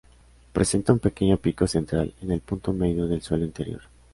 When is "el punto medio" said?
2.31-3.05